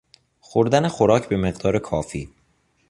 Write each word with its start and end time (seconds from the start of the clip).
خوردن 0.39 0.87
خوراک 0.87 1.29
به 1.29 1.37
مقدار 1.37 1.79
کافی 1.79 2.29